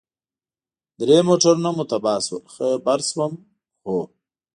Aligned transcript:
درې 0.99 1.17
موټرونه 1.27 1.69
مو 1.75 1.83
تباه 1.91 2.19
شول، 2.25 2.43
خبر 2.53 2.99
شوم، 3.09 3.33
هو. 3.85 3.97